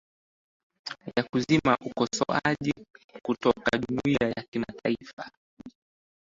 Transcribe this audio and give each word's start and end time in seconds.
ya 1.17 1.23
kuzima 1.23 1.77
ukosoaji 1.85 2.73
kutoka 3.23 3.77
jumuiya 3.77 4.29
ya 4.37 4.43
kimataifa 4.49 5.31